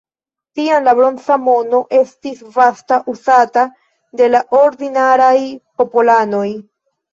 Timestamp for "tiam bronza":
0.59-1.37